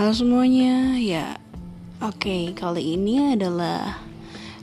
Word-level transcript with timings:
Halo 0.00 0.16
semuanya, 0.16 0.96
ya 0.96 1.36
oke 2.00 2.24
okay, 2.24 2.56
kali 2.56 2.96
ini 2.96 3.36
adalah 3.36 4.00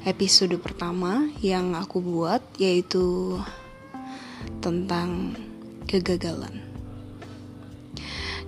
episode 0.01 0.57
pertama 0.57 1.29
yang 1.45 1.77
aku 1.77 2.01
buat 2.01 2.41
yaitu 2.57 3.37
tentang 4.65 5.37
kegagalan. 5.85 6.57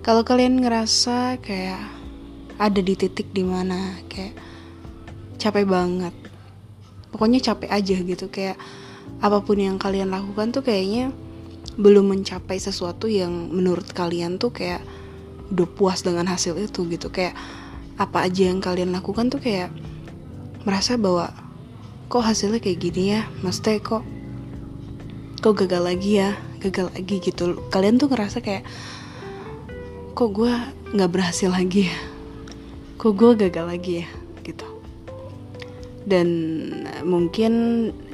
Kalau 0.02 0.26
kalian 0.26 0.58
ngerasa 0.58 1.38
kayak 1.38 1.78
ada 2.58 2.80
di 2.82 2.98
titik 2.98 3.30
di 3.30 3.46
mana 3.46 3.94
kayak 4.10 4.34
capek 5.38 5.70
banget, 5.70 6.14
pokoknya 7.14 7.38
capek 7.38 7.70
aja 7.70 7.96
gitu 8.02 8.26
kayak 8.34 8.58
apa 9.22 9.38
pun 9.38 9.62
yang 9.62 9.78
kalian 9.78 10.10
lakukan 10.10 10.50
tuh 10.50 10.66
kayaknya 10.66 11.14
belum 11.78 12.18
mencapai 12.18 12.58
sesuatu 12.58 13.06
yang 13.06 13.30
menurut 13.30 13.86
kalian 13.94 14.42
tuh 14.42 14.50
kayak 14.50 14.82
udah 15.50 15.68
puas 15.68 16.02
dengan 16.06 16.26
hasil 16.30 16.56
itu 16.58 16.86
gitu. 16.88 17.10
Kayak 17.10 17.34
apa 18.00 18.24
aja 18.26 18.48
yang 18.48 18.64
kalian 18.64 18.94
lakukan 18.94 19.28
tuh 19.28 19.42
kayak 19.42 19.68
merasa 20.64 20.96
bahwa 20.96 21.34
kok 22.10 22.24
hasilnya 22.24 22.62
kayak 22.62 22.78
gini 22.80 23.18
ya? 23.18 23.26
Maksudnya 23.44 23.82
kok 23.82 24.02
kok 25.42 25.54
gagal 25.54 25.82
lagi 25.84 26.22
ya? 26.22 26.38
Gagal 26.62 26.94
lagi 26.94 27.16
gitu. 27.20 27.58
Kalian 27.68 27.98
tuh 27.98 28.08
ngerasa 28.08 28.40
kayak 28.40 28.64
kok 30.16 30.30
gue 30.32 30.52
nggak 30.94 31.10
berhasil 31.10 31.50
lagi 31.52 31.90
ya? 31.90 31.98
Kok 33.00 33.12
gue 33.16 33.30
gagal 33.48 33.66
lagi 33.66 33.92
ya? 34.04 34.08
Gitu. 34.44 34.66
Dan 36.04 36.28
mungkin 37.04 37.52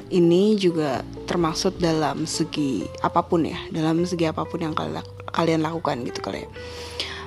ini 0.07 0.55
juga 0.55 1.03
termasuk 1.27 1.83
dalam 1.83 2.23
segi 2.23 2.87
apa 3.03 3.19
pun 3.19 3.43
ya 3.43 3.59
dalam 3.75 3.99
segi 4.07 4.23
apa 4.23 4.47
pun 4.47 4.63
yang 4.63 4.71
kalian 5.35 5.59
lakukan 5.59 6.07
gitu 6.07 6.23
kalian 6.23 6.47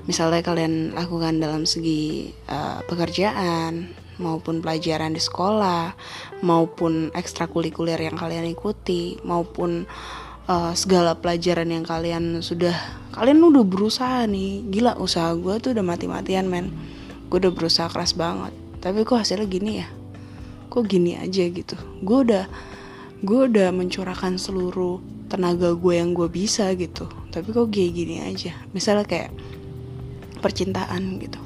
misalnya 0.04 0.40
kalian 0.44 0.96
lakukan 0.96 1.40
dalam 1.40 1.68
segi 1.68 2.32
uh, 2.48 2.80
pekerjaan 2.86 3.92
maupun 4.20 4.60
pelajaran 4.60 5.16
di 5.16 5.22
sekolah 5.22 5.96
maupun 6.44 7.08
ekstrakurikuler 7.16 7.96
yang 7.96 8.20
kalian 8.20 8.44
ikuti 8.52 9.16
maupun 9.24 9.88
uh, 10.46 10.72
segala 10.76 11.16
pelajaran 11.16 11.72
yang 11.72 11.82
kalian 11.82 12.44
sudah 12.44 12.76
kalian 13.16 13.42
udah 13.42 13.64
berusaha 13.64 14.28
nih. 14.28 14.66
Gila 14.70 15.00
usaha 15.00 15.32
gue 15.34 15.58
tuh 15.58 15.74
udah 15.74 15.84
mati-matian 15.84 16.46
men. 16.46 16.70
Gue 17.32 17.42
udah 17.42 17.52
berusaha 17.54 17.88
keras 17.90 18.14
banget. 18.14 18.54
Tapi 18.78 19.02
kok 19.02 19.22
hasilnya 19.22 19.48
gini 19.48 19.72
ya? 19.82 19.88
Kok 20.70 20.84
gini 20.86 21.18
aja 21.18 21.44
gitu? 21.48 21.74
Gue 22.04 22.28
udah 22.28 22.44
gue 23.20 23.40
udah 23.50 23.68
mencurahkan 23.74 24.40
seluruh 24.40 25.02
tenaga 25.30 25.74
gue 25.74 25.94
yang 25.94 26.16
gue 26.16 26.26
bisa 26.26 26.70
gitu. 26.74 27.06
Tapi 27.30 27.50
kok 27.54 27.70
kayak 27.70 27.92
gini 27.94 28.16
aja? 28.22 28.54
Misalnya 28.74 29.06
kayak 29.06 29.30
percintaan 30.40 31.20
gitu. 31.22 31.40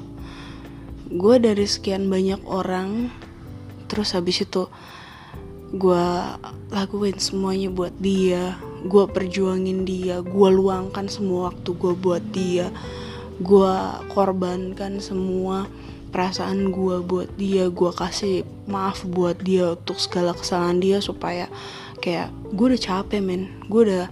Gue 1.11 1.37
dari 1.37 1.67
sekian 1.69 2.09
banyak 2.09 2.41
orang 2.47 3.13
terus 3.85 4.17
habis 4.17 4.41
itu 4.41 4.65
gue 5.75 6.05
lakuin 6.73 7.19
semuanya 7.21 7.69
buat 7.69 7.93
dia 8.01 8.57
gue 8.85 9.05
perjuangin 9.09 9.85
dia 9.85 10.21
gue 10.21 10.49
luangkan 10.49 11.05
semua 11.09 11.51
waktu 11.51 11.69
gue 11.73 11.93
buat 11.93 12.23
dia 12.33 12.73
gue 13.41 13.73
korbankan 14.13 15.03
semua 15.03 15.69
perasaan 16.15 16.71
gue 16.71 17.03
buat 17.03 17.27
dia 17.35 17.67
gue 17.67 17.91
kasih 17.91 18.47
maaf 18.71 19.03
buat 19.03 19.35
dia 19.43 19.75
untuk 19.75 19.99
segala 19.99 20.31
kesalahan 20.31 20.79
dia 20.79 20.97
supaya 21.03 21.51
kayak 21.99 22.31
gue 22.55 22.65
udah 22.71 22.79
capek 22.79 23.19
men. 23.19 23.51
Gue 23.67 23.91
udah 23.91 24.07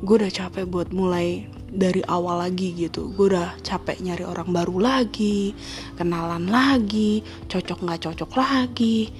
gue 0.00 0.14
udah 0.24 0.32
capek 0.32 0.64
buat 0.64 0.88
mulai 0.88 1.44
dari 1.68 2.00
awal 2.08 2.40
lagi 2.40 2.72
gitu. 2.72 3.12
Gue 3.12 3.36
udah 3.36 3.60
capek 3.60 4.00
nyari 4.00 4.24
orang 4.24 4.48
baru 4.50 4.76
lagi 4.80 5.52
kenalan 6.00 6.48
lagi 6.48 7.20
cocok 7.46 7.84
nggak 7.84 8.00
cocok 8.08 8.30
lagi 8.34 9.12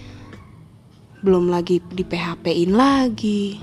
belum 1.19 1.51
lagi 1.51 1.83
di 1.83 2.05
PHP 2.07 2.45
in 2.55 2.73
lagi. 2.79 3.59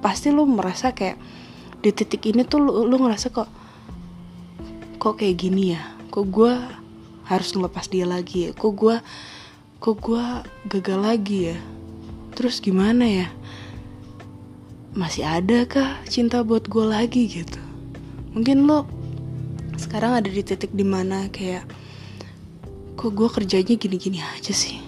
Pasti 0.00 0.32
lo 0.32 0.48
merasa 0.48 0.94
kayak 0.96 1.18
di 1.80 1.90
titik 1.92 2.24
ini 2.28 2.46
tuh 2.46 2.60
lo, 2.62 2.84
lo 2.86 2.96
ngerasa 2.96 3.28
kok 3.34 3.50
kok 4.96 5.14
kayak 5.20 5.36
gini 5.36 5.74
ya? 5.74 5.82
Kok 6.08 6.26
gue 6.30 6.52
harus 7.26 7.50
ngelepas 7.52 7.90
dia 7.90 8.06
lagi? 8.06 8.48
Ya 8.48 8.50
kok 8.54 8.72
gue 8.78 8.96
kok 9.82 9.96
gue 10.00 10.24
gagal 10.70 11.00
lagi 11.02 11.38
ya? 11.52 11.58
Terus 12.38 12.62
gimana 12.62 13.04
ya 13.04 13.28
masih 14.90 15.22
ada 15.22 15.62
kah 15.70 16.02
cinta 16.10 16.42
buat 16.42 16.66
gue 16.66 16.82
lagi 16.82 17.30
gitu? 17.30 17.62
Mungkin 18.34 18.66
lo 18.66 18.86
sekarang 19.78 20.18
ada 20.18 20.28
di 20.28 20.42
titik 20.42 20.74
di 20.74 20.82
mana 20.82 21.30
kayak 21.30 21.66
kok 22.98 23.14
gue 23.14 23.28
kerjanya 23.30 23.74
gini-gini 23.78 24.18
aja 24.18 24.50
sih? 24.50 24.82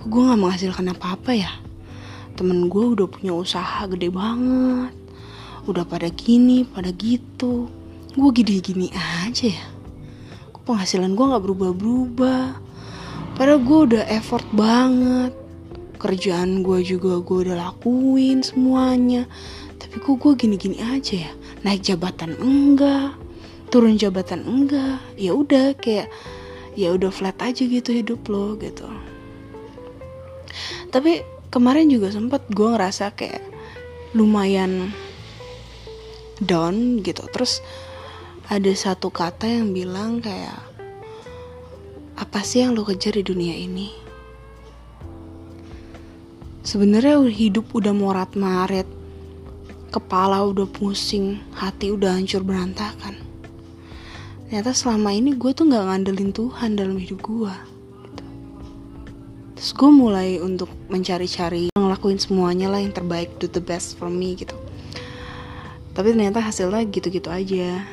Kok 0.00 0.06
gue 0.08 0.22
nggak 0.28 0.40
menghasilkan 0.40 0.92
apa-apa 0.92 1.32
ya? 1.32 1.52
Temen 2.36 2.68
gue 2.68 2.84
udah 2.96 3.08
punya 3.08 3.32
usaha 3.32 3.88
gede 3.88 4.12
banget 4.12 4.92
udah 5.66 5.86
pada 5.86 6.10
gini 6.10 6.66
pada 6.66 6.90
gitu. 6.92 7.70
Gue 8.12 8.30
gini-gini 8.34 8.92
aja 8.92 9.48
ya? 9.48 9.66
Kok 10.52 10.68
penghasilan 10.68 11.16
gue 11.16 11.24
nggak 11.24 11.44
berubah-berubah? 11.44 12.44
Padahal 13.32 13.60
gue 13.64 13.78
udah 13.92 14.04
effort 14.12 14.44
banget 14.52 15.32
kerjaan 16.02 16.66
gue 16.66 16.82
juga 16.82 17.22
gue 17.22 17.38
udah 17.46 17.70
lakuin 17.70 18.42
semuanya. 18.42 19.30
Tapi 19.78 20.02
kok 20.02 20.18
gue 20.18 20.32
gini-gini 20.34 20.82
aja 20.82 21.30
ya? 21.30 21.32
Naik 21.62 21.86
jabatan 21.86 22.34
enggak 22.42 23.14
turun 23.70 23.94
jabatan 23.94 24.42
enggak. 24.42 24.98
Ya 25.14 25.32
udah 25.32 25.78
kayak 25.78 26.10
ya 26.74 26.90
udah 26.92 27.14
flat 27.14 27.38
aja 27.38 27.62
gitu 27.62 27.94
hidup 27.94 28.26
lo 28.26 28.58
gitu. 28.58 28.84
Tapi 30.90 31.22
kemarin 31.54 31.88
juga 31.88 32.10
sempet 32.10 32.42
gue 32.50 32.66
ngerasa 32.66 33.14
kayak 33.14 33.40
lumayan 34.12 34.90
down 36.42 37.00
gitu. 37.06 37.22
Terus 37.30 37.62
ada 38.50 38.74
satu 38.74 39.08
kata 39.08 39.46
yang 39.46 39.70
bilang 39.70 40.18
kayak 40.18 40.58
apa 42.18 42.44
sih 42.44 42.60
yang 42.60 42.76
lo 42.76 42.84
kejar 42.84 43.16
di 43.16 43.24
dunia 43.24 43.56
ini 43.56 44.01
sebenarnya 46.62 47.18
hidup 47.26 47.74
udah 47.74 47.90
morat 47.90 48.38
maret. 48.38 48.86
Kepala 49.92 50.40
udah 50.48 50.64
pusing 50.64 51.42
hati 51.52 51.92
udah 51.92 52.16
hancur 52.16 52.40
berantakan. 52.40 53.18
Ternyata 54.48 54.72
selama 54.72 55.12
ini 55.12 55.36
gue 55.36 55.52
tuh 55.52 55.68
nggak 55.68 55.84
ngandelin 55.84 56.32
Tuhan 56.32 56.70
dalam 56.78 56.96
hidup 56.96 57.20
gue 57.24 57.54
gitu. 58.08 58.24
terus 59.56 59.72
gue 59.76 59.90
mulai 59.92 60.40
untuk 60.40 60.68
mencari-cari 60.88 61.68
ngelakuin 61.76 62.20
semuanya 62.20 62.72
lah 62.72 62.80
yang 62.80 62.92
terbaik 62.92 63.32
do 63.36 63.48
the 63.52 63.60
best 63.60 64.00
for 64.00 64.08
me 64.08 64.32
gitu. 64.32 64.56
Tapi 65.92 66.16
ternyata 66.16 66.40
hasilnya 66.40 66.88
gitu-gitu 66.88 67.28
aja. 67.28 67.84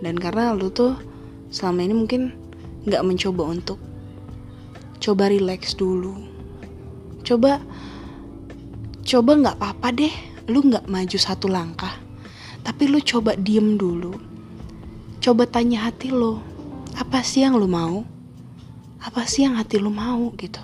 Dan 0.00 0.16
karena 0.16 0.56
lu 0.56 0.72
tuh 0.72 0.96
selama 1.52 1.84
ini 1.84 1.94
mungkin 1.96 2.32
nggak 2.88 3.04
mencoba 3.04 3.44
untuk 3.44 3.76
coba 5.04 5.28
relax 5.28 5.76
dulu. 5.76 6.16
Coba 7.22 7.60
coba 9.12 9.36
nggak 9.36 9.56
apa-apa 9.60 9.88
deh. 9.92 10.14
Lu 10.48 10.64
nggak 10.64 10.88
maju 10.88 11.18
satu 11.20 11.52
langkah. 11.52 11.92
Tapi 12.64 12.88
lu 12.88 12.96
coba 13.04 13.36
diem 13.36 13.76
dulu. 13.76 14.16
Coba 15.20 15.44
tanya 15.44 15.86
hati 15.92 16.08
lo 16.08 16.52
apa 16.92 17.24
sih 17.24 17.44
yang 17.44 17.56
lu 17.56 17.64
mau? 17.64 18.04
Apa 19.00 19.24
sih 19.24 19.48
yang 19.48 19.56
hati 19.56 19.80
lu 19.80 19.88
mau? 19.88 20.32
Gitu. 20.36 20.60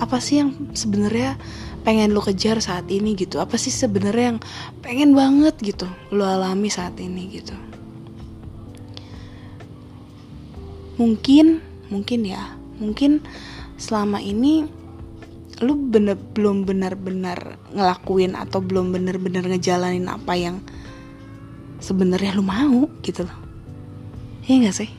Apa 0.00 0.16
sih 0.18 0.40
yang 0.40 0.72
sebenarnya 0.72 1.36
pengen 1.84 2.16
lu 2.16 2.24
kejar 2.24 2.58
saat 2.64 2.88
ini? 2.88 3.12
Gitu. 3.12 3.36
Apa 3.36 3.60
sih 3.60 3.68
sebenarnya 3.68 4.36
yang 4.36 4.40
pengen 4.80 5.12
banget? 5.12 5.54
Gitu. 5.60 5.84
Lu 6.08 6.24
alami 6.24 6.72
saat 6.72 6.96
ini 6.96 7.28
gitu. 7.28 7.52
Mungkin 10.96 11.60
mungkin 11.92 12.20
ya. 12.24 12.56
Mungkin 12.80 13.20
selama 13.76 14.24
ini 14.24 14.64
lu 15.62 15.78
bener 15.78 16.18
belum 16.18 16.66
benar-benar 16.66 17.56
ngelakuin 17.70 18.34
atau 18.34 18.58
belum 18.58 18.90
benar-benar 18.90 19.46
ngejalanin 19.46 20.10
apa 20.10 20.34
yang 20.34 20.58
sebenarnya 21.78 22.34
lu 22.34 22.44
mau 22.44 22.90
gitu 23.06 23.22
loh. 23.22 23.38
Iya 24.46 24.70
gak 24.70 24.76
sih? 24.82 24.90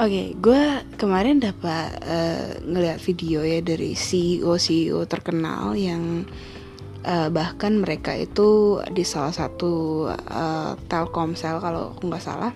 Oke, 0.00 0.06
okay, 0.06 0.26
gue 0.38 0.62
kemarin 0.96 1.42
dapat 1.42 1.92
uh, 2.06 2.62
ngeliat 2.62 3.02
video 3.02 3.44
ya 3.44 3.60
dari 3.60 3.92
CEO 3.92 4.56
CEO 4.56 5.04
terkenal 5.04 5.76
yang 5.76 6.24
uh, 7.04 7.28
bahkan 7.28 7.80
mereka 7.80 8.16
itu 8.16 8.80
di 8.92 9.04
salah 9.04 9.34
satu 9.34 10.06
uh, 10.08 10.72
Telkomsel 10.88 11.60
kalau 11.60 11.92
aku 11.92 12.08
nggak 12.08 12.24
salah 12.24 12.52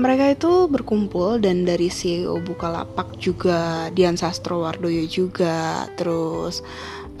mereka 0.00 0.32
itu 0.32 0.68
berkumpul 0.72 1.36
dan 1.42 1.68
dari 1.68 1.92
CEO 1.92 2.40
Bukalapak 2.40 3.20
juga 3.20 3.92
Dian 3.92 4.16
Sastrowardoyo 4.16 5.04
juga 5.04 5.84
terus 6.00 6.64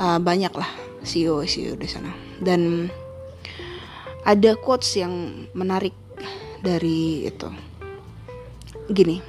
uh, 0.00 0.16
banyak 0.16 0.52
lah 0.56 0.70
CEO 1.04 1.44
CEO 1.44 1.76
di 1.76 1.88
sana 1.88 2.12
dan 2.40 2.88
ada 4.24 4.56
quotes 4.56 4.96
yang 4.96 5.46
menarik 5.52 5.92
dari 6.64 7.28
itu 7.28 7.50
gini 8.88 9.20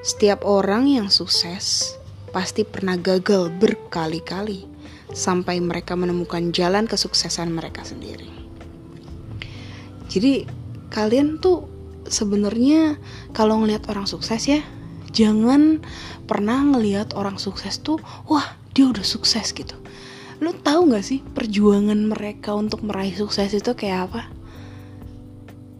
setiap 0.00 0.48
orang 0.48 0.88
yang 0.88 1.08
sukses 1.12 1.94
pasti 2.32 2.64
pernah 2.64 2.96
gagal 2.96 3.52
berkali-kali 3.60 4.64
sampai 5.10 5.58
mereka 5.58 5.98
menemukan 5.98 6.54
jalan 6.54 6.86
kesuksesan 6.86 7.50
mereka 7.50 7.82
sendiri. 7.82 8.30
Jadi 10.10 10.46
kalian 10.90 11.38
tuh 11.38 11.69
sebenarnya 12.10 12.98
kalau 13.32 13.62
ngelihat 13.62 13.86
orang 13.88 14.04
sukses 14.04 14.44
ya, 14.50 14.60
jangan 15.14 15.80
pernah 16.26 16.60
ngelihat 16.62 17.14
orang 17.14 17.38
sukses 17.38 17.78
tuh 17.80 18.02
wah 18.26 18.44
dia 18.74 18.90
udah 18.90 19.06
sukses 19.06 19.54
gitu. 19.54 19.74
Lo 20.42 20.52
tahu 20.52 20.90
nggak 20.92 21.04
sih 21.04 21.22
perjuangan 21.22 22.10
mereka 22.10 22.52
untuk 22.52 22.82
meraih 22.82 23.14
sukses 23.14 23.54
itu 23.54 23.72
kayak 23.72 24.10
apa? 24.10 24.22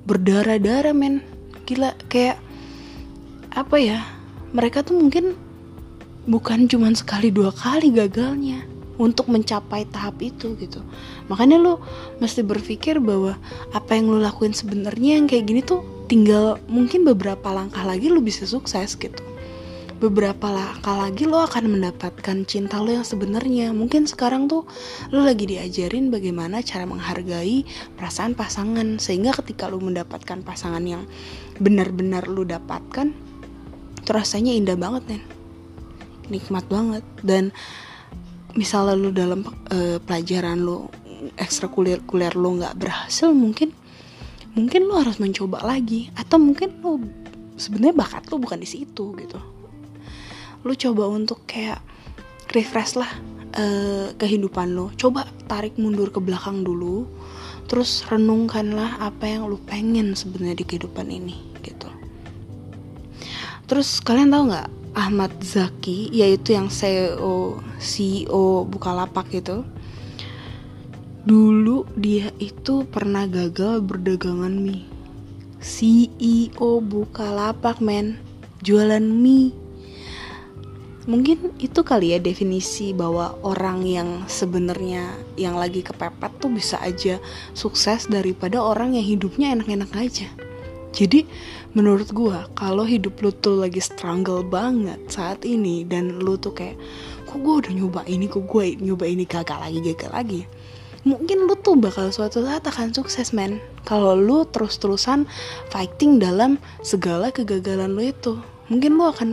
Berdarah-darah 0.09 0.97
men, 0.97 1.23
gila 1.71 1.95
kayak 2.11 2.39
apa 3.55 3.77
ya 3.79 3.99
mereka 4.51 4.83
tuh 4.83 4.99
mungkin 4.99 5.35
bukan 6.27 6.67
cuma 6.71 6.91
sekali 6.95 7.31
dua 7.31 7.51
kali 7.55 7.91
gagalnya 7.95 8.63
untuk 9.01 9.31
mencapai 9.33 9.87
tahap 9.89 10.19
itu 10.23 10.55
gitu 10.59 10.83
makanya 11.27 11.59
lo 11.59 11.75
mesti 12.19 12.43
berpikir 12.43 12.99
bahwa 12.99 13.39
apa 13.75 13.97
yang 13.97 14.11
lo 14.11 14.19
lakuin 14.19 14.55
sebenarnya 14.55 15.19
yang 15.19 15.27
kayak 15.27 15.47
gini 15.47 15.63
tuh 15.63 15.83
tinggal 16.11 16.59
mungkin 16.67 17.07
beberapa 17.07 17.55
langkah 17.55 17.87
lagi 17.87 18.11
lo 18.11 18.19
bisa 18.19 18.43
sukses 18.43 18.99
gitu. 18.99 19.23
Beberapa 20.03 20.51
langkah 20.51 20.97
lagi 20.97 21.29
lo 21.29 21.45
akan 21.47 21.79
mendapatkan 21.79 22.43
cinta 22.51 22.83
lo 22.83 22.91
yang 22.91 23.07
sebenarnya. 23.07 23.71
Mungkin 23.71 24.11
sekarang 24.11 24.51
tuh 24.51 24.67
lo 25.15 25.23
lagi 25.23 25.47
diajarin 25.47 26.11
bagaimana 26.11 26.67
cara 26.67 26.83
menghargai 26.83 27.63
perasaan 27.95 28.35
pasangan. 28.35 28.99
Sehingga 28.99 29.31
ketika 29.39 29.71
lo 29.71 29.79
mendapatkan 29.79 30.43
pasangan 30.43 30.83
yang 30.83 31.07
benar-benar 31.63 32.27
lo 32.27 32.43
dapatkan 32.43 33.15
itu 34.01 34.11
rasanya 34.11 34.51
indah 34.57 34.75
banget 34.75 35.05
nih 35.07 35.23
nikmat 36.33 36.67
banget. 36.67 37.05
Dan 37.23 37.55
misalnya 38.59 38.99
lu 38.99 39.15
dalam 39.15 39.47
uh, 39.47 40.03
pelajaran 40.03 40.59
lu 40.59 40.91
ekstrakurikuler 41.37 42.33
lu 42.35 42.57
nggak 42.59 42.81
berhasil 42.81 43.31
mungkin 43.31 43.77
mungkin 44.57 44.87
lu 44.87 44.95
harus 44.99 45.19
mencoba 45.23 45.63
lagi 45.63 46.11
atau 46.19 46.39
mungkin 46.41 46.83
lu 46.83 47.03
sebenarnya 47.61 47.95
bakat 47.95 48.27
lu 48.33 48.41
bukan 48.41 48.61
di 48.63 48.69
situ 48.69 49.15
gitu. 49.17 49.39
Lu 50.67 50.73
coba 50.77 51.09
untuk 51.09 51.45
kayak 51.49 51.81
refresh 52.53 52.99
lah 52.99 53.11
uh, 53.55 54.11
kehidupan 54.19 54.75
lo 54.75 54.91
coba 54.99 55.23
tarik 55.47 55.79
mundur 55.79 56.11
ke 56.11 56.19
belakang 56.19 56.67
dulu 56.67 57.07
terus 57.71 58.03
renungkanlah 58.11 58.99
apa 58.99 59.31
yang 59.31 59.47
lu 59.47 59.55
pengen 59.63 60.19
sebenarnya 60.19 60.59
di 60.59 60.67
kehidupan 60.67 61.07
ini 61.07 61.51
Terus 63.71 64.03
kalian 64.03 64.35
tahu 64.35 64.51
nggak 64.51 64.69
Ahmad 64.99 65.31
Zaki 65.39 66.11
yaitu 66.11 66.59
yang 66.59 66.67
CEO 66.67 67.63
CEO 67.79 68.67
Bukalapak 68.67 69.31
itu 69.31 69.63
dulu 71.25 71.85
dia 72.01 72.33
itu 72.41 72.89
pernah 72.89 73.29
gagal 73.29 73.85
berdagangan 73.85 74.57
mie. 74.57 74.89
CEO 75.61 76.81
Bukalapak 76.81 77.85
men. 77.85 78.17
Jualan 78.65 79.05
mie. 79.05 79.53
Mungkin 81.09 81.57
itu 81.61 81.81
kali 81.81 82.13
ya 82.13 82.19
definisi 82.21 82.93
bahwa 82.93 83.35
orang 83.41 83.85
yang 83.85 84.09
sebenarnya 84.29 85.11
yang 85.37 85.57
lagi 85.57 85.81
kepepet 85.81 86.33
tuh 86.39 86.53
bisa 86.53 86.77
aja 86.81 87.17
sukses 87.57 88.05
daripada 88.07 88.61
orang 88.61 88.95
yang 88.95 89.05
hidupnya 89.05 89.57
enak-enak 89.57 89.91
aja. 89.97 90.29
Jadi 90.91 91.25
menurut 91.73 92.11
gue 92.11 92.39
kalau 92.59 92.83
hidup 92.83 93.23
lu 93.23 93.31
tuh 93.31 93.63
lagi 93.63 93.79
struggle 93.79 94.43
banget 94.43 94.99
saat 95.07 95.47
ini 95.47 95.87
dan 95.87 96.19
lu 96.19 96.35
tuh 96.35 96.51
kayak 96.51 96.77
kok 97.31 97.39
gue 97.39 97.55
udah 97.63 97.73
nyoba 97.73 98.03
ini 98.11 98.27
kok 98.27 98.43
gue 98.43 98.75
nyoba 98.83 99.07
ini 99.07 99.23
gagal 99.23 99.55
lagi 99.55 99.79
gagal 99.79 100.11
lagi 100.11 100.43
mungkin 101.05 101.49
lu 101.49 101.57
tuh 101.57 101.77
bakal 101.81 102.13
suatu 102.13 102.45
saat 102.45 102.65
akan 102.67 102.93
sukses 102.93 103.33
men. 103.33 103.63
Kalau 103.89 104.13
lu 104.17 104.45
terus-terusan 104.49 105.25
fighting 105.73 106.21
dalam 106.21 106.61
segala 106.85 107.33
kegagalan 107.33 107.97
lu 107.97 108.13
itu 108.13 108.37
mungkin 108.71 108.97
lu 108.97 109.05
akan 109.09 109.29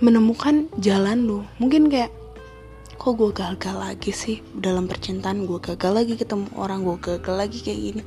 menemukan 0.00 0.70
jalan 0.80 1.26
lu. 1.26 1.38
Mungkin 1.60 1.92
kayak 1.92 2.10
kok 2.98 3.14
gue 3.14 3.30
gagal 3.30 3.76
lagi 3.76 4.10
sih? 4.10 4.36
Dalam 4.56 4.90
percintaan 4.90 5.46
gue 5.46 5.58
gagal 5.60 5.92
lagi 5.92 6.14
ketemu 6.18 6.48
orang 6.56 6.82
gue 6.82 6.96
gagal 6.98 7.34
lagi 7.34 7.58
kayak 7.62 7.80
gini. 7.80 8.02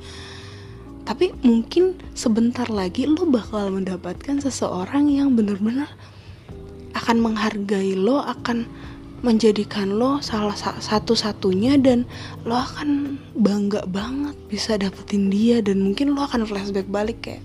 Tapi 1.02 1.34
mungkin 1.42 1.98
sebentar 2.14 2.70
lagi 2.70 3.10
lo 3.10 3.26
bakal 3.26 3.74
mendapatkan 3.74 4.38
seseorang 4.38 5.10
yang 5.10 5.34
benar-benar 5.34 5.90
akan 6.94 7.16
menghargai 7.18 7.98
lo 7.98 8.22
akan 8.22 8.68
menjadikan 9.22 9.96
lo 9.96 10.18
salah 10.18 10.54
satu-satunya 10.58 11.78
dan 11.78 12.04
lo 12.42 12.58
akan 12.58 13.18
bangga 13.38 13.86
banget 13.86 14.34
bisa 14.50 14.74
dapetin 14.74 15.30
dia 15.30 15.62
dan 15.62 15.78
mungkin 15.80 16.18
lo 16.18 16.26
akan 16.26 16.42
flashback 16.42 16.90
balik 16.90 17.18
kayak 17.22 17.42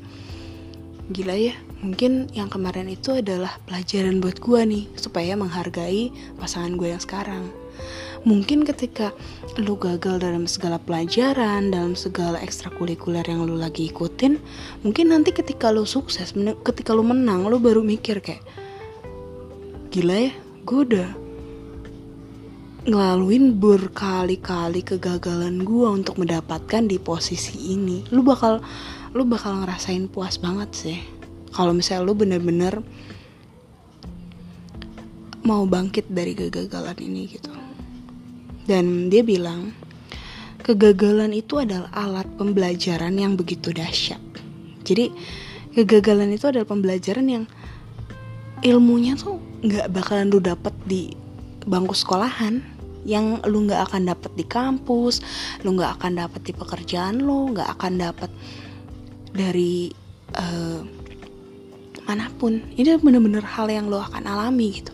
gila 1.13 1.37
ya 1.37 1.55
mungkin 1.79 2.27
yang 2.33 2.49
kemarin 2.49 2.89
itu 2.89 3.15
adalah 3.15 3.61
pelajaran 3.69 4.19
buat 4.19 4.41
gue 4.41 4.61
nih 4.65 4.83
supaya 4.97 5.37
menghargai 5.37 6.11
pasangan 6.41 6.75
gue 6.75 6.91
yang 6.91 6.99
sekarang. 6.99 7.47
Mungkin 8.25 8.65
ketika 8.67 9.13
lu 9.61 9.79
gagal 9.79 10.19
dalam 10.19 10.49
segala 10.49 10.81
pelajaran 10.81 11.71
dalam 11.71 11.95
segala 11.95 12.41
ekstrakurikuler 12.43 13.23
yang 13.23 13.45
lu 13.47 13.55
lagi 13.55 13.87
ikutin 13.87 14.41
mungkin 14.83 15.13
nanti 15.13 15.31
ketika 15.31 15.71
lu 15.71 15.87
sukses 15.87 16.33
ketika 16.65 16.91
lu 16.91 17.05
menang 17.05 17.47
lu 17.47 17.61
baru 17.61 17.79
mikir 17.81 18.19
kayak 18.19 18.43
gila 19.89 20.29
ya 20.29 20.31
gue 20.67 20.79
udah 20.83 21.09
ngelaluin 22.87 23.59
berkali-kali 23.59 24.79
kegagalan 24.79 25.59
gue 25.59 25.87
untuk 25.91 26.23
mendapatkan 26.23 26.87
di 26.87 26.95
posisi 26.95 27.75
ini. 27.75 28.07
Lu 28.15 28.23
bakal 28.23 28.63
lu 29.11 29.27
bakal 29.27 29.59
ngerasain 29.59 30.07
puas 30.07 30.39
banget 30.39 30.69
sih. 30.71 30.99
Kalau 31.51 31.75
misalnya 31.75 32.07
lu 32.07 32.15
bener-bener 32.15 32.79
mau 35.43 35.67
bangkit 35.67 36.07
dari 36.07 36.31
kegagalan 36.31 36.95
ini 37.03 37.21
gitu. 37.27 37.51
Dan 38.63 39.11
dia 39.11 39.19
bilang, 39.19 39.75
kegagalan 40.63 41.35
itu 41.35 41.59
adalah 41.59 41.91
alat 41.91 42.27
pembelajaran 42.39 43.19
yang 43.19 43.35
begitu 43.35 43.75
dahsyat. 43.75 44.19
Jadi 44.87 45.11
kegagalan 45.75 46.31
itu 46.31 46.47
adalah 46.47 46.67
pembelajaran 46.67 47.27
yang 47.27 47.43
ilmunya 48.63 49.19
tuh 49.19 49.43
nggak 49.59 49.91
bakalan 49.91 50.31
lu 50.31 50.39
dapet 50.39 50.71
di 50.87 51.11
bangku 51.67 51.91
sekolahan 51.91 52.76
yang 53.07 53.39
lu 53.47 53.63
nggak 53.63 53.87
akan 53.87 54.11
dapet 54.11 54.31
di 54.35 54.43
kampus, 54.43 55.23
lu 55.63 55.79
nggak 55.79 55.97
akan 55.97 56.19
dapet 56.19 56.41
di 56.43 56.53
pekerjaan 56.53 57.23
lu, 57.23 57.55
nggak 57.55 57.79
akan 57.79 57.93
dapet 57.95 58.31
dari 59.31 59.87
uh, 60.35 60.83
mana 62.03 62.27
pun. 62.35 62.59
Ini 62.75 62.99
bener-bener 62.99 63.47
hal 63.47 63.71
yang 63.71 63.87
lu 63.87 63.95
akan 63.95 64.27
alami 64.27 64.83
gitu. 64.83 64.91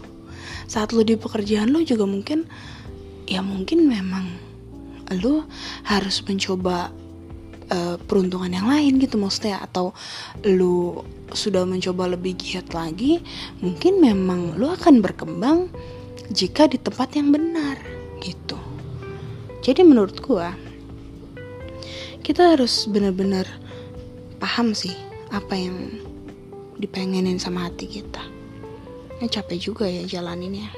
Saat 0.69 0.93
lu 0.93 1.01
di 1.01 1.17
pekerjaan 1.17 1.73
lu 1.73 1.81
juga 1.81 2.05
mungkin 2.05 2.45
ya 3.25 3.41
mungkin 3.41 3.89
memang 3.89 4.29
lu 5.19 5.43
harus 5.85 6.21
mencoba 6.23 6.93
uh, 7.69 7.95
peruntungan 8.05 8.49
yang 8.49 8.67
lain 8.67 9.01
gitu 9.01 9.19
maksudnya 9.19 9.61
atau 9.61 9.91
lu 10.45 11.03
sudah 11.33 11.65
mencoba 11.65 12.13
lebih 12.13 12.37
giat 12.37 12.71
lagi 12.71 13.21
mungkin 13.59 13.99
memang 13.99 14.57
lu 14.57 14.69
akan 14.69 15.01
berkembang 15.01 15.69
jika 16.29 16.69
di 16.69 16.77
tempat 16.79 17.13
yang 17.17 17.33
benar 17.33 17.77
gitu. 18.23 18.55
Jadi 19.59 19.83
menurut 19.83 20.23
gua 20.23 20.55
kita 22.23 22.55
harus 22.55 22.87
benar-benar 22.87 23.43
paham 24.39 24.71
sih 24.71 24.95
apa 25.27 25.59
yang 25.59 25.99
dipengenin 26.79 27.35
sama 27.35 27.67
hati 27.67 27.99
kita. 27.99 28.23
Ya 29.19 29.27
capek 29.27 29.59
juga 29.59 29.83
ya 29.83 30.07
jalaninnya. 30.07 30.71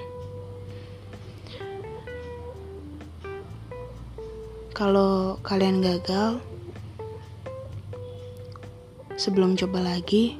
Kalau 4.75 5.39
kalian 5.39 5.79
gagal, 5.79 6.43
sebelum 9.15 9.55
coba 9.55 9.79
lagi, 9.79 10.35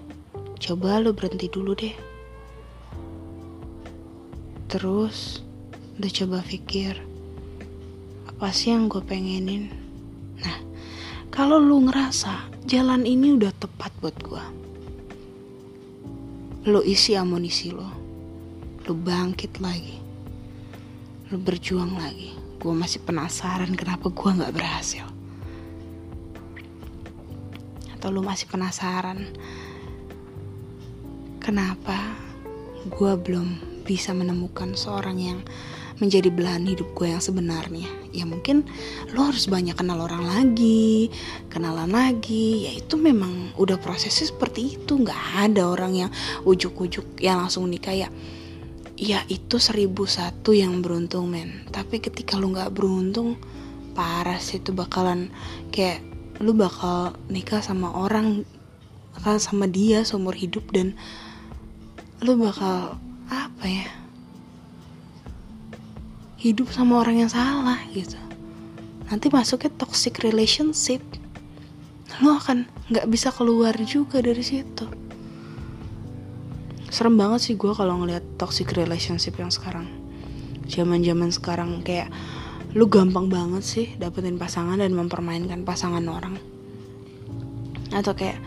coba 0.60 1.00
lo 1.00 1.16
berhenti 1.16 1.48
dulu 1.48 1.72
deh. 1.72 1.96
Terus, 4.68 5.45
udah 5.96 6.12
coba 6.12 6.40
pikir, 6.44 7.00
apa 8.28 8.52
sih 8.52 8.72
yang 8.72 8.92
gue 8.92 9.00
pengenin? 9.00 9.72
Nah, 10.40 10.58
kalau 11.32 11.60
lu 11.60 11.88
ngerasa 11.88 12.52
jalan 12.68 13.08
ini 13.08 13.36
udah 13.36 13.54
tepat 13.56 13.92
buat 14.04 14.18
gue, 14.20 14.44
lo 16.72 16.84
isi 16.84 17.16
amunisi 17.16 17.72
lo, 17.72 17.90
lo 18.84 18.94
bangkit 18.94 19.64
lagi, 19.64 19.98
lo 21.32 21.40
berjuang 21.40 21.96
lagi 21.96 22.46
gue 22.66 22.74
masih 22.74 22.98
penasaran 23.06 23.78
kenapa 23.78 24.10
gue 24.10 24.26
nggak 24.42 24.56
berhasil 24.58 25.06
atau 27.94 28.10
lu 28.10 28.26
masih 28.26 28.50
penasaran 28.50 29.30
kenapa 31.38 31.94
gue 32.90 33.14
belum 33.22 33.62
bisa 33.86 34.18
menemukan 34.18 34.74
seorang 34.74 35.18
yang 35.22 35.40
menjadi 36.00 36.28
belahan 36.28 36.68
hidup 36.68 36.92
gue 36.92 37.08
yang 37.12 37.24
sebenarnya. 37.24 37.88
Ya 38.12 38.28
mungkin 38.28 38.68
lo 39.16 39.32
harus 39.32 39.48
banyak 39.48 39.76
kenal 39.80 40.04
orang 40.04 40.28
lagi 40.28 41.08
kenalan 41.48 41.92
lagi. 41.92 42.68
Ya 42.68 42.72
itu 42.76 43.00
memang 43.00 43.56
udah 43.56 43.80
prosesnya 43.80 44.28
seperti 44.28 44.80
itu. 44.80 45.00
Nggak 45.00 45.52
ada 45.52 45.72
orang 45.72 45.94
yang 45.96 46.12
ujuk-ujuk 46.44 47.20
yang 47.24 47.40
langsung 47.40 47.68
nikah 47.72 47.96
ya. 47.96 48.10
Ya 48.96 49.24
itu 49.28 49.60
seribu 49.60 50.08
satu 50.08 50.56
yang 50.56 50.80
beruntung 50.84 51.32
men. 51.32 51.68
Tapi 51.72 52.00
ketika 52.04 52.36
lo 52.40 52.52
nggak 52.52 52.72
beruntung 52.76 53.40
parah 53.96 54.40
sih 54.44 54.60
itu 54.60 54.76
bakalan 54.76 55.32
kayak 55.72 56.04
lu 56.44 56.52
bakal 56.52 57.16
nikah 57.32 57.64
sama 57.64 57.96
orang 57.96 58.44
bakal 59.16 59.40
sama 59.40 59.72
dia 59.72 60.04
seumur 60.04 60.36
hidup 60.36 60.68
dan 60.76 61.00
lu 62.20 62.36
bakal 62.36 63.00
apa 63.32 63.64
ya 63.64 63.88
hidup 66.46 66.70
sama 66.70 67.02
orang 67.02 67.26
yang 67.26 67.32
salah 67.34 67.82
gitu. 67.90 68.22
Nanti 69.10 69.34
masuknya 69.34 69.74
toxic 69.82 70.22
relationship. 70.22 71.02
Lo 72.22 72.38
akan 72.38 72.70
nggak 72.94 73.10
bisa 73.10 73.34
keluar 73.34 73.74
juga 73.82 74.22
dari 74.22 74.46
situ. 74.46 74.86
Serem 76.94 77.18
banget 77.18 77.50
sih 77.50 77.56
gue 77.58 77.74
kalau 77.74 77.98
ngeliat 77.98 78.22
toxic 78.38 78.78
relationship 78.78 79.34
yang 79.42 79.50
sekarang. 79.50 79.90
Zaman 80.70 81.02
zaman 81.02 81.34
sekarang 81.34 81.82
kayak 81.82 82.14
lu 82.78 82.86
gampang 82.86 83.26
banget 83.26 83.64
sih 83.66 83.88
dapetin 83.98 84.38
pasangan 84.38 84.78
dan 84.78 84.94
mempermainkan 84.94 85.66
pasangan 85.66 86.06
orang. 86.06 86.38
Atau 87.90 88.14
kayak 88.14 88.38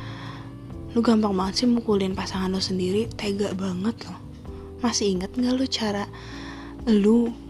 lu 0.95 1.02
gampang 1.02 1.35
banget 1.35 1.67
sih 1.67 1.69
mukulin 1.69 2.14
pasangan 2.14 2.47
lu 2.47 2.62
sendiri 2.62 3.11
tega 3.19 3.50
banget 3.59 4.07
loh. 4.07 4.23
Masih 4.87 5.19
inget 5.19 5.35
nggak 5.35 5.55
lu 5.59 5.67
cara 5.67 6.07
lu 6.87 7.48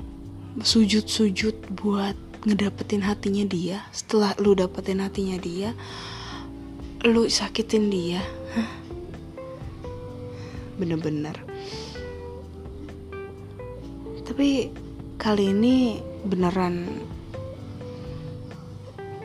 sujud-sujud 0.63 1.79
buat 1.79 2.17
ngedapetin 2.47 3.03
hatinya 3.03 3.45
dia. 3.47 3.83
Setelah 3.91 4.35
lu 4.39 4.55
dapetin 4.55 5.03
hatinya 5.03 5.37
dia 5.39 5.75
lu 7.07 7.31
sakitin 7.31 7.91
dia. 7.91 8.23
Bener-bener. 10.79 11.35
Tapi 14.27 14.71
kali 15.19 15.51
ini 15.51 15.99
beneran 16.27 16.87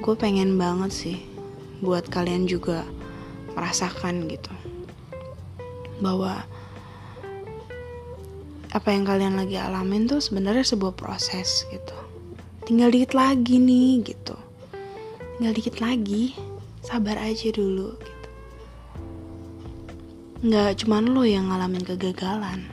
gue 0.03 0.15
pengen 0.19 0.59
banget 0.59 0.91
sih 0.91 1.17
buat 1.79 2.05
kalian 2.11 2.45
juga 2.45 2.85
merasakan 3.57 4.29
gitu. 4.29 4.53
Bahwa 5.97 6.45
apa 8.73 8.89
yang 8.89 9.05
kalian 9.05 9.37
lagi 9.37 9.53
alamin 9.61 10.09
tuh 10.09 10.17
sebenarnya 10.17 10.65
sebuah 10.65 10.97
proses 10.97 11.69
gitu. 11.69 11.93
Tinggal 12.65 12.89
dikit 12.89 13.13
lagi 13.13 13.61
nih 13.61 14.01
gitu. 14.01 14.33
Tinggal 15.37 15.53
dikit 15.53 15.77
lagi 15.77 16.33
sabar 16.81 17.21
aja 17.21 17.53
dulu 17.53 17.93
gitu. 18.01 18.29
Nggak 20.49 20.81
cuman 20.81 21.05
lo 21.13 21.21
yang 21.21 21.53
ngalamin 21.53 21.85
kegagalan. 21.85 22.65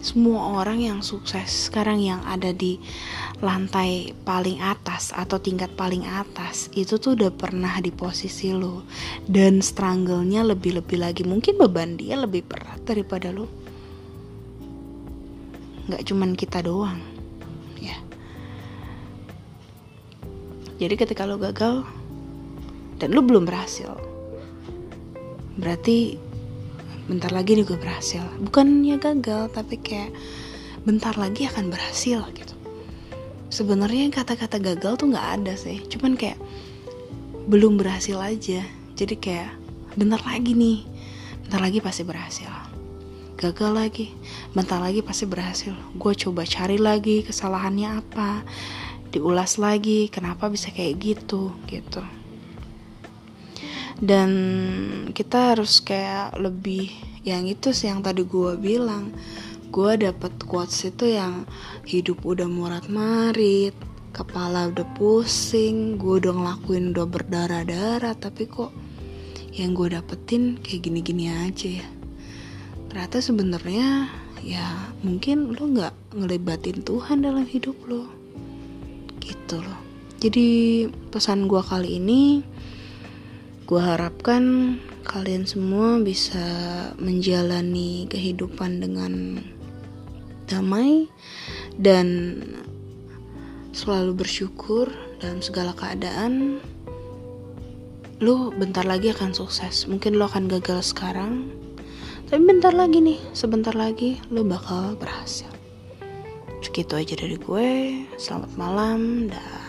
Semua 0.00 0.56
orang 0.62 0.80
yang 0.80 0.98
sukses 1.04 1.68
sekarang 1.68 2.00
yang 2.00 2.24
ada 2.24 2.56
di 2.56 2.80
lantai 3.44 4.16
paling 4.24 4.56
atas 4.64 5.12
atau 5.12 5.36
tingkat 5.36 5.68
paling 5.76 6.06
atas 6.08 6.72
itu 6.72 6.96
tuh 6.96 7.12
udah 7.12 7.28
pernah 7.28 7.76
di 7.84 7.92
posisi 7.92 8.56
lo. 8.56 8.88
Dan 9.28 9.60
struggle-nya 9.60 10.48
lebih-lebih 10.48 10.96
lagi. 10.96 11.28
Mungkin 11.28 11.60
beban 11.60 12.00
dia 12.00 12.16
lebih 12.16 12.48
berat 12.48 12.80
daripada 12.88 13.28
lo 13.36 13.65
nggak 15.86 16.02
cuman 16.06 16.34
kita 16.34 16.62
doang 16.62 16.98
ya. 17.78 17.96
Jadi 20.76 20.94
ketika 20.98 21.24
lo 21.24 21.38
gagal 21.38 21.86
dan 23.00 23.12
lo 23.12 23.22
belum 23.22 23.46
berhasil 23.46 23.94
berarti 25.56 26.20
bentar 27.08 27.32
lagi 27.32 27.56
nih 27.56 27.64
gue 27.64 27.78
berhasil. 27.78 28.22
Bukannya 28.42 29.00
gagal 29.00 29.54
tapi 29.54 29.80
kayak 29.80 30.12
bentar 30.84 31.16
lagi 31.16 31.48
akan 31.48 31.72
berhasil 31.72 32.20
gitu. 32.34 32.54
Sebenarnya 33.48 34.10
kata-kata 34.10 34.58
gagal 34.58 35.00
tuh 35.00 35.14
nggak 35.14 35.28
ada 35.40 35.54
sih. 35.56 35.80
Cuman 35.86 36.18
kayak 36.18 36.36
belum 37.46 37.78
berhasil 37.78 38.18
aja. 38.18 38.60
Jadi 38.98 39.14
kayak 39.16 39.54
bentar 39.96 40.20
lagi 40.28 40.52
nih 40.52 40.84
bentar 41.48 41.62
lagi 41.62 41.80
pasti 41.80 42.04
berhasil 42.04 42.75
gagal 43.36 43.70
lagi. 43.70 44.06
Bentar 44.56 44.80
lagi 44.80 45.04
pasti 45.04 45.28
berhasil. 45.28 45.76
Gue 45.94 46.16
coba 46.16 46.48
cari 46.48 46.80
lagi 46.80 47.22
kesalahannya 47.22 48.00
apa. 48.00 48.42
Diulas 49.12 49.60
lagi 49.60 50.08
kenapa 50.08 50.48
bisa 50.48 50.72
kayak 50.72 50.96
gitu 50.98 51.52
gitu. 51.68 52.00
Dan 53.96 54.30
kita 55.12 55.56
harus 55.56 55.80
kayak 55.80 56.36
lebih 56.36 56.92
yang 57.24 57.48
itu 57.48 57.76
sih 57.76 57.92
yang 57.92 58.00
tadi 58.00 58.24
gue 58.24 58.56
bilang. 58.56 59.12
Gue 59.68 60.00
dapet 60.00 60.32
quotes 60.48 60.88
itu 60.88 61.16
yang 61.16 61.44
hidup 61.84 62.24
udah 62.24 62.48
murat 62.48 62.88
marit 62.88 63.76
kepala 64.16 64.72
udah 64.72 64.88
pusing 64.96 66.00
gue 66.00 66.24
udah 66.24 66.32
ngelakuin 66.32 66.96
udah 66.96 67.04
berdarah-darah 67.04 68.16
tapi 68.16 68.48
kok 68.48 68.72
yang 69.52 69.76
gue 69.76 69.92
dapetin 69.92 70.56
kayak 70.56 70.88
gini-gini 70.88 71.28
aja 71.28 71.84
ya 71.84 71.95
ternyata 72.96 73.20
sebenarnya 73.20 74.08
ya 74.40 74.72
mungkin 75.04 75.52
lo 75.52 75.68
nggak 75.68 76.16
ngelibatin 76.16 76.80
Tuhan 76.80 77.28
dalam 77.28 77.44
hidup 77.44 77.76
lo 77.84 78.08
gitu 79.20 79.60
loh. 79.60 79.76
Jadi 80.16 80.88
pesan 81.12 81.44
gue 81.44 81.60
kali 81.60 82.00
ini 82.00 82.40
gue 83.68 83.76
harapkan 83.76 84.40
kalian 85.04 85.44
semua 85.44 86.00
bisa 86.00 86.40
menjalani 86.96 88.08
kehidupan 88.08 88.80
dengan 88.80 89.44
damai 90.48 91.04
dan 91.76 92.40
selalu 93.76 94.24
bersyukur 94.24 94.88
dalam 95.20 95.44
segala 95.44 95.76
keadaan. 95.76 96.64
Lo 98.24 98.48
bentar 98.56 98.88
lagi 98.88 99.12
akan 99.12 99.36
sukses. 99.36 99.84
Mungkin 99.84 100.16
lo 100.16 100.32
akan 100.32 100.48
gagal 100.48 100.96
sekarang 100.96 101.65
tapi 102.26 102.42
bentar 102.42 102.74
lagi 102.74 102.98
nih, 102.98 103.18
sebentar 103.30 103.70
lagi 103.70 104.18
lo 104.34 104.42
bakal 104.42 104.98
berhasil. 104.98 105.46
Segitu 106.58 106.98
aja 106.98 107.14
dari 107.14 107.38
gue. 107.38 107.70
Selamat 108.18 108.50
malam 108.58 109.30
dan 109.30 109.65